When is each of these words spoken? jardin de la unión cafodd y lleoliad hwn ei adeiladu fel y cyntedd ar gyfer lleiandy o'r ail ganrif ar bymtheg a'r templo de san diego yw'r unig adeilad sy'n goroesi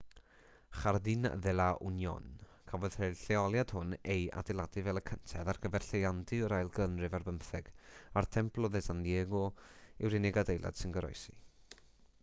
jardin 0.83 1.21
de 1.45 1.51
la 1.57 1.65
unión 1.89 2.23
cafodd 2.71 2.95
y 3.07 3.09
lleoliad 3.19 3.73
hwn 3.75 3.93
ei 4.13 4.23
adeiladu 4.41 4.83
fel 4.87 5.01
y 5.03 5.05
cyntedd 5.11 5.51
ar 5.53 5.59
gyfer 5.67 5.85
lleiandy 5.89 6.41
o'r 6.47 6.57
ail 6.61 6.73
ganrif 6.79 7.19
ar 7.19 7.27
bymtheg 7.29 7.71
a'r 8.21 8.31
templo 8.39 8.73
de 8.79 8.85
san 8.89 9.07
diego 9.09 9.43
yw'r 9.51 10.19
unig 10.23 10.41
adeilad 10.45 10.81
sy'n 10.83 10.97
goroesi 10.99 11.39